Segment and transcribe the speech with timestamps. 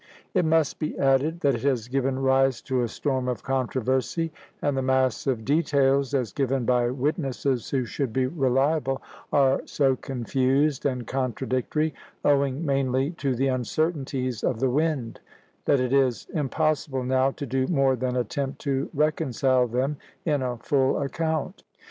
[0.33, 4.75] It must be added that it has given rise to a storm of controversy; and
[4.75, 10.87] the mass of details, as given by witnesses who should be reliable, are so confused
[10.87, 11.93] and contradictory,
[12.25, 15.19] owing mainly to the uncertainties of the wind,
[15.65, 20.57] that it is impossible now to do more than attempt to reconcile them in a
[20.57, 21.61] full account.